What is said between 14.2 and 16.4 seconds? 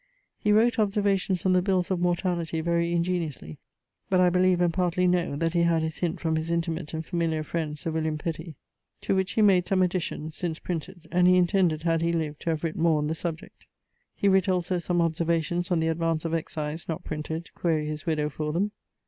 writt also some Observations on the advance of